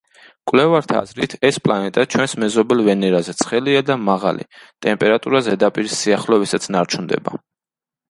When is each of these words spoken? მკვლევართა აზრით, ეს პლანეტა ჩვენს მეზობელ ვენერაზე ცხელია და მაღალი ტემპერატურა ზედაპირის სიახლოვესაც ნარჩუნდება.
მკვლევართა 0.45 0.95
აზრით, 1.01 1.35
ეს 1.49 1.59
პლანეტა 1.67 2.05
ჩვენს 2.15 2.33
მეზობელ 2.45 2.81
ვენერაზე 2.89 3.37
ცხელია 3.43 3.85
და 3.93 4.01
მაღალი 4.09 4.49
ტემპერატურა 4.89 5.47
ზედაპირის 5.53 6.03
სიახლოვესაც 6.03 6.71
ნარჩუნდება. 6.79 7.43